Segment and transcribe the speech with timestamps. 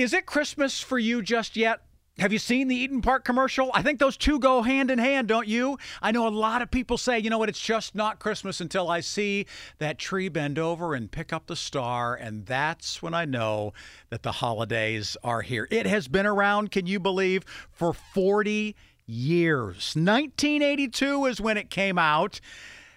[0.00, 1.82] Is it Christmas for you just yet?
[2.20, 3.70] Have you seen the Eat'n Park commercial?
[3.74, 5.76] I think those two go hand in hand, don't you?
[6.00, 8.88] I know a lot of people say, you know what, it's just not Christmas until
[8.88, 9.44] I see
[9.76, 13.74] that tree bend over and pick up the star, and that's when I know
[14.08, 15.68] that the holidays are here.
[15.70, 19.94] It has been around, can you believe, for 40 years.
[19.96, 22.40] 1982 is when it came out.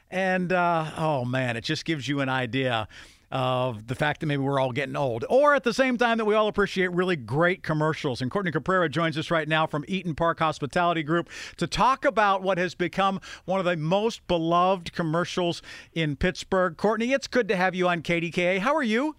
[0.09, 2.88] And uh, oh man, it just gives you an idea
[3.34, 6.26] of the fact that maybe we're all getting old, or at the same time that
[6.26, 8.22] we all appreciate really great commercials.
[8.22, 12.44] And Courtney Caprara joins us right now from Eat'n Park Hospitality Group to talk about
[12.44, 16.78] what has become one of the most beloved commercials in Pittsburgh.
[16.78, 18.59] Courtney, it's good to have you on KDKA.
[18.59, 19.16] How are you?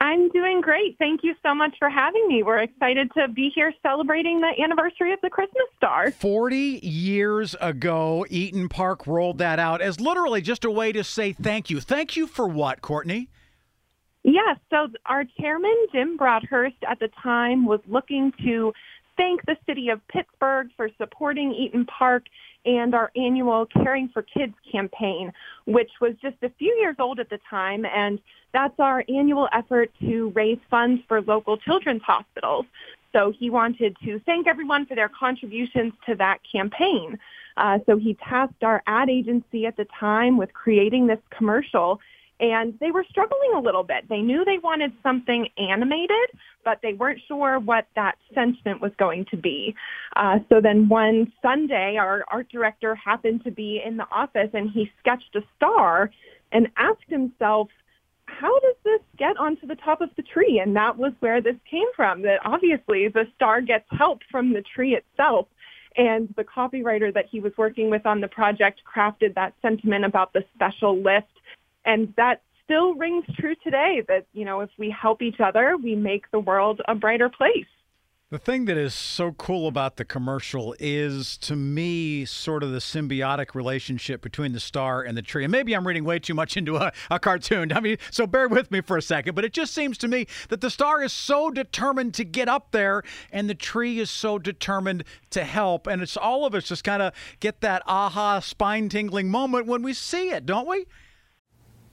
[0.00, 0.96] I'm doing great.
[0.98, 2.42] Thank you so much for having me.
[2.44, 6.12] We're excited to be here celebrating the anniversary of the Christmas star.
[6.12, 11.32] 40 years ago, Eat'n Park rolled that out as literally just a way to say
[11.32, 11.80] thank you.
[11.80, 13.28] Thank you for what, Courtney?
[14.22, 14.58] Yes.
[14.70, 18.72] So our chairman, Jim Broadhurst, at the time was looking to
[19.16, 22.24] thank the city of Pittsburgh for supporting Eat'n Park
[22.64, 25.32] and our annual Caring for Kids campaign,
[25.66, 27.84] which was just a few years old at the time.
[27.86, 28.18] And
[28.52, 32.66] that's our annual effort to raise funds for local children's hospitals.
[33.12, 37.18] So he wanted to thank everyone for their contributions to that campaign.
[37.56, 42.00] Uh, so he tasked our ad agency at the time with creating this commercial
[42.40, 44.08] and they were struggling a little bit.
[44.08, 46.30] They knew they wanted something animated,
[46.64, 49.74] but they weren't sure what that sentiment was going to be.
[50.16, 54.70] Uh, so then one Sunday, our art director happened to be in the office and
[54.70, 56.10] he sketched a star
[56.52, 57.68] and asked himself,
[58.26, 60.60] how does this get onto the top of the tree?
[60.62, 64.62] And that was where this came from, that obviously the star gets help from the
[64.62, 65.46] tree itself.
[65.96, 70.32] And the copywriter that he was working with on the project crafted that sentiment about
[70.32, 71.26] the special lift
[71.88, 75.96] and that still rings true today that, you know, if we help each other, we
[75.96, 77.64] make the world a brighter place.
[78.30, 82.78] The thing that is so cool about the commercial is, to me, sort of the
[82.78, 85.44] symbiotic relationship between the star and the tree.
[85.44, 87.72] And maybe I'm reading way too much into a, a, cartoon.
[87.72, 89.34] I mean, so bear with me for a second.
[89.34, 92.72] But it just seems to me that the star is so determined to get up
[92.72, 95.86] there, and the tree is so determined to help.
[95.86, 99.82] And it's all of us just kind of get that aha, spine tingling moment when
[99.82, 100.84] we see it, don't we?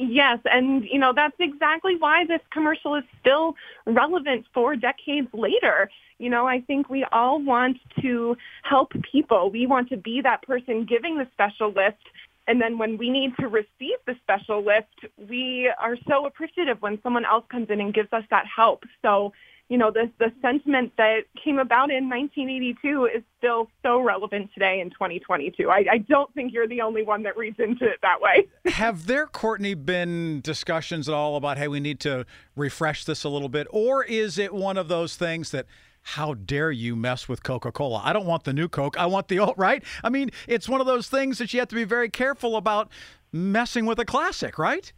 [0.00, 5.90] Yes, and you know that's exactly why this commercial is still relevant four decades later.
[6.18, 9.50] You know, I think we all want to help people.
[9.50, 12.02] We want to be that person giving the special lift
[12.48, 16.98] and then when we need to receive the special lift, we are so appreciative when
[17.02, 18.84] someone else comes in and gives us that help.
[19.02, 19.34] So
[19.68, 24.80] you know, the, the sentiment that came about in 1982 is still so relevant today
[24.80, 25.68] in 2022.
[25.68, 28.48] I, I don't think you're the only one that reads into it that way.
[28.72, 32.24] Have there, Courtney, been discussions at all about, hey, we need to
[32.56, 33.66] refresh this a little bit?
[33.70, 35.66] Or is it one of those things that,
[36.02, 38.00] how dare you mess with Coca Cola?
[38.02, 38.98] I don't want the new Coke.
[38.98, 39.84] I want the old, right?
[40.02, 42.88] I mean, it's one of those things that you have to be very careful about
[43.32, 44.90] messing with a classic, right?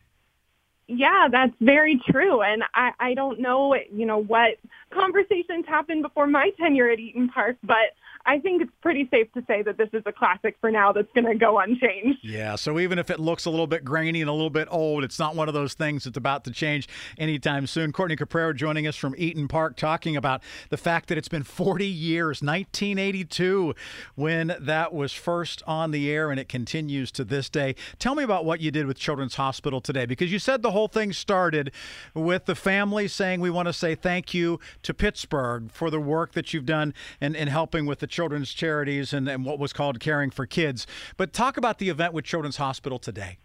[0.93, 2.43] Yeah, that's very true.
[2.43, 4.57] And I, I don't know, you know, what
[4.93, 7.95] conversations happened before my tenure at Eat'n Park, but
[8.27, 11.11] I think it's pretty safe to say that this is a classic for now that's
[11.15, 12.19] going to go unchanged.
[12.23, 15.05] Yeah, so even if it looks a little bit grainy and a little bit old,
[15.05, 16.89] it's not one of those things that's about to change
[17.19, 17.93] anytime soon.
[17.93, 21.87] Courtney Caprara joining us from Eat'n Park talking about the fact that it's been 40
[21.87, 23.75] years, 1982,
[24.17, 27.75] when that was first on the air, and it continues to this day.
[27.99, 30.89] Tell me about what you did with Children's Hospital today, because you said the whole
[30.89, 31.73] thing started
[32.15, 36.33] with the family saying, We want to say thank you to Pittsburgh for the work
[36.33, 40.01] that you've done in, in helping with the children's charities and, and what was called
[40.01, 40.87] Caring for Kids.
[41.17, 43.39] But talk about the event with Children's Hospital today.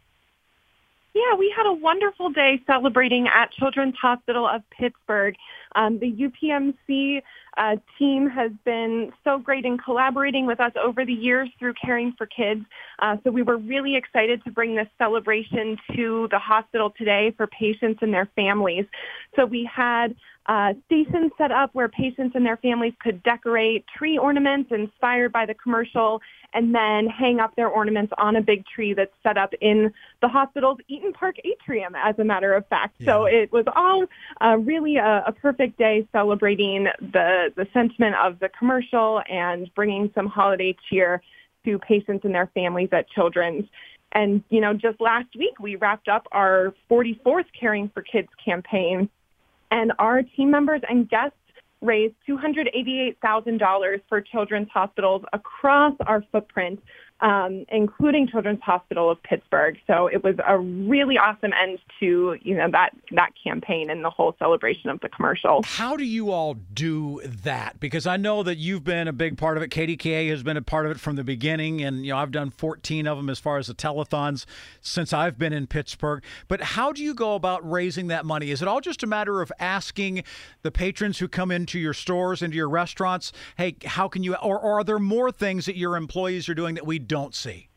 [1.13, 5.35] Yeah, we had a wonderful day celebrating at Children's Hospital of Pittsburgh.
[5.73, 7.21] Um, the UPMC
[7.57, 12.13] uh, team has been so great in collaborating with us over the years through Caring
[12.17, 12.65] for Kids.
[12.99, 17.47] Uh, so we were really excited to bring this celebration to the hospital today for
[17.47, 18.85] patients and their families.
[19.35, 20.15] So we had
[20.47, 25.45] uh, stations set up where patients and their families could decorate tree ornaments inspired by
[25.45, 26.21] the commercial
[26.55, 30.27] and then hang up their ornaments on a big tree that's set up in the
[30.27, 32.95] hospital's Eat'n Park atrium, as a matter of fact.
[32.97, 33.05] Yeah.
[33.05, 34.05] So it was all
[34.41, 40.09] uh, really a, a perfect day celebrating the, the sentiment of the commercial and bringing
[40.15, 41.21] some holiday cheer
[41.65, 43.65] to patients and their families at Children's.
[44.13, 49.09] And, you know, just last week we wrapped up our 44th Caring for Kids campaign
[49.71, 51.37] and our team members and guests
[51.85, 56.79] raised $288,000 for children's hospitals across our footprint
[57.21, 59.77] um, including Children's Hospital of Pittsburgh.
[59.87, 64.09] So it was a really awesome end to you know that that campaign and the
[64.09, 65.63] whole celebration of the commercial.
[65.63, 67.79] How do you all do that?
[67.79, 69.69] Because I know that you've been a big part of it.
[69.69, 72.49] KDKA has been a part of it from the beginning, and you know I've done
[72.49, 74.45] 14 of them as far as the telethons
[74.81, 76.23] since I've been in Pittsburgh.
[76.49, 78.51] But how do you go about raising that money?
[78.51, 80.23] Is it all just a matter of asking
[80.63, 84.35] the patrons who come into your stores, into your restaurants, hey, how can you?
[84.35, 87.69] Or, or are there more things that your employees are doing that we don't see?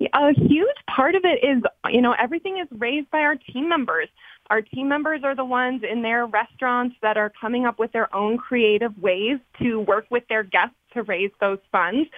[0.00, 4.08] A huge part of it is, you know, everything is raised by our team members.
[4.48, 8.14] Our team members are the ones in their restaurants that are coming up with their
[8.14, 12.08] own creative ways to work with their guests to raise those funds.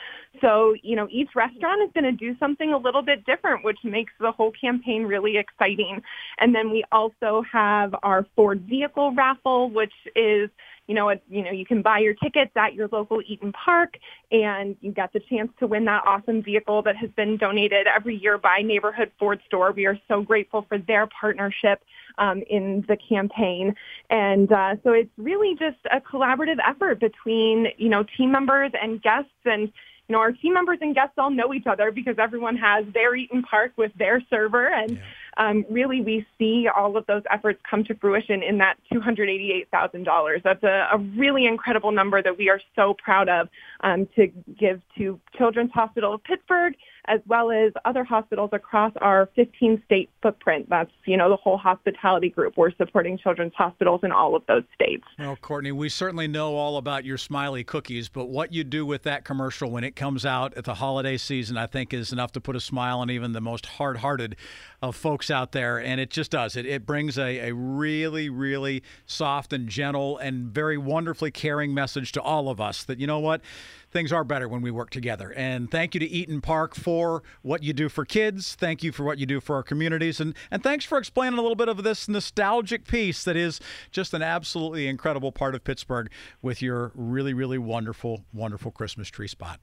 [0.40, 3.78] So, you know, each restaurant is going to do something a little bit different, which
[3.84, 6.02] makes the whole campaign really exciting.
[6.38, 10.50] And then we also have our Ford vehicle raffle, which is
[10.90, 13.96] you know, it, you know, you can buy your tickets at your local Eat'n Park
[14.32, 18.16] and you get the chance to win that awesome vehicle that has been donated every
[18.16, 19.70] year by Neighborhood Ford Store.
[19.70, 21.80] We are so grateful for their partnership
[22.18, 23.74] um, in the campaign.
[24.08, 29.02] And uh, so it's really just a collaborative effort between, you know, team members and
[29.02, 29.72] guests and
[30.10, 33.16] you know, our team members and guests all know each other because everyone has their
[33.16, 34.66] Eat'n Park with their server.
[34.66, 35.00] And yeah.
[35.36, 40.42] um, really, we see all of those efforts come to fruition in that $288,000.
[40.42, 43.48] That's a, a, really incredible number that we are so proud of
[43.82, 44.26] um, to
[44.58, 46.74] give to Children's Hospital of Pittsburgh
[47.06, 50.68] as well as other hospitals across our 15 state footprint.
[50.68, 52.54] That's, you know, the whole hospitality group.
[52.56, 55.04] We're supporting children's hospitals in all of those states.
[55.18, 59.02] Well, Courtney, we certainly know all about your smiley cookies, but what you do with
[59.04, 62.40] that commercial when it comes out at the holiday season, I think is enough to
[62.40, 64.36] put a smile on even the most hard hearted
[64.82, 65.78] of folks out there.
[65.78, 66.56] And it just does.
[66.56, 72.12] It, it brings a, a really, really soft and gentle and very wonderfully caring message
[72.12, 73.40] to all of us that, you know what?
[73.90, 75.32] Things are better when we work together.
[75.36, 78.54] And thank you to Eat'n Park for what you do for kids.
[78.54, 80.20] Thank you for what you do for our communities.
[80.20, 83.60] And, and thanks for explaining a little bit of this nostalgic piece that is
[83.90, 86.10] just an absolutely incredible part of Pittsburgh
[86.42, 89.60] with your really, really wonderful, wonderful Christmas tree spot.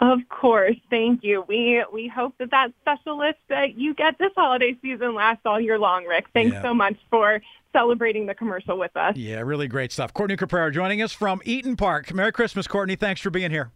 [0.00, 1.44] Of course, thank you.
[1.46, 5.60] We we hope that that special list that you get this holiday season lasts all
[5.60, 6.26] year long, Rick.
[6.32, 6.62] Thanks yeah.
[6.62, 7.42] so much for
[7.72, 9.14] celebrating the commercial with us.
[9.16, 10.14] Yeah, really great stuff.
[10.14, 12.14] Courtney Caprara joining us from Eat'n Park.
[12.14, 12.96] Merry Christmas, Courtney.
[12.96, 13.72] Thanks for being here.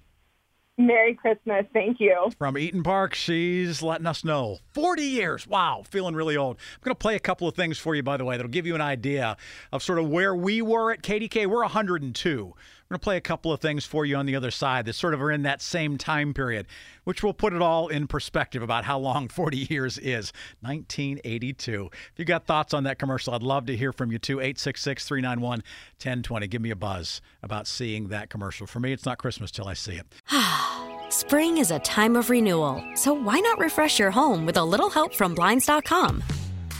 [0.76, 1.66] Merry Christmas.
[1.72, 2.30] Thank you.
[2.36, 4.58] From Eat'n Park, she's letting us know.
[4.72, 5.46] 40 years.
[5.46, 6.56] Wow, feeling really old.
[6.56, 8.66] I'm going to play a couple of things for you, by the way, that'll give
[8.66, 9.36] you an idea
[9.70, 11.46] of sort of where we were at KDK.
[11.46, 12.54] We're 102.
[12.94, 15.14] Going to play a couple of things for you on the other side that sort
[15.14, 16.68] of are in that same time period,
[17.02, 21.90] which will put it all in perspective about how long 40 years is 1982.
[21.92, 24.38] If you got thoughts on that commercial, I'd love to hear from you too.
[24.38, 26.46] 866 391 1020.
[26.46, 28.64] Give me a buzz about seeing that commercial.
[28.64, 30.06] For me, it's not Christmas till I see it.
[31.12, 34.88] Spring is a time of renewal, so why not refresh your home with a little
[34.88, 36.22] help from Blinds.com?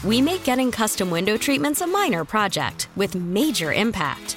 [0.04, 4.37] We make getting custom window treatments a minor project with major impact.